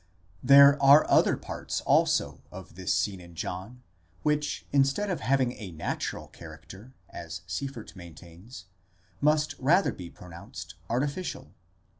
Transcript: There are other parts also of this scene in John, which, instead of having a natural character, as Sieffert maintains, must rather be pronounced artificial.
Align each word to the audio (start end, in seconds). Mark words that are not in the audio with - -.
There 0.41 0.81
are 0.81 1.07
other 1.11 1.37
parts 1.37 1.79
also 1.81 2.41
of 2.49 2.73
this 2.73 2.91
scene 2.91 3.21
in 3.21 3.35
John, 3.35 3.83
which, 4.23 4.65
instead 4.71 5.11
of 5.11 5.19
having 5.19 5.51
a 5.51 5.69
natural 5.69 6.27
character, 6.27 6.95
as 7.11 7.41
Sieffert 7.45 7.95
maintains, 7.95 8.65
must 9.21 9.53
rather 9.59 9.91
be 9.91 10.09
pronounced 10.09 10.73
artificial. 10.89 11.53